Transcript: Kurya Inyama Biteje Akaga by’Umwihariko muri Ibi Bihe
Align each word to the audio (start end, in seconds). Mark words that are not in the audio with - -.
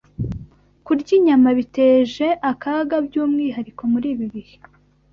Kurya 0.85 1.11
Inyama 1.19 1.49
Biteje 1.57 2.25
Akaga 2.51 2.95
by’Umwihariko 3.05 3.81
muri 3.91 4.07
Ibi 4.13 4.27
Bihe 4.33 4.55